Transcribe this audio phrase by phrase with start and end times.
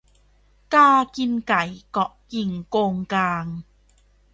[0.73, 3.45] กากินไก่เกาะกิ่งโกงกาง